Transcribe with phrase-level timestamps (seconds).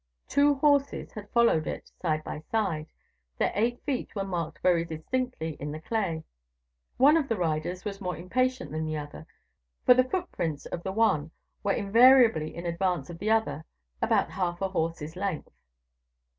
[0.27, 2.87] Two horses had followed it side by side;
[3.37, 6.23] their eight feet were marked very distinctly in the clay.
[6.97, 9.27] One of the riders was more impatient than the other,
[9.85, 11.29] for the footprints of the one
[11.61, 13.63] were invariably in advance of the other
[14.01, 15.51] about half a horse's length."